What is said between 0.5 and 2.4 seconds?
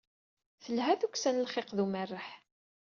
Telha tukksa n lxiq d umerreḥ.